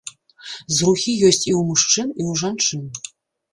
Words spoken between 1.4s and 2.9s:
і ў мужчын, і ў жанчын.